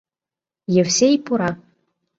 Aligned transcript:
Евсей 0.81 1.15
пура. 1.25 1.51